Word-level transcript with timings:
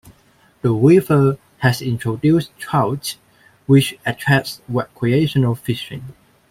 The 0.63 0.71
river 0.71 1.37
has 1.59 1.79
introduced 1.79 2.57
trout 2.57 3.17
which 3.67 3.99
attracts 4.03 4.59
recreational 4.67 5.53
fishing. 5.53 6.15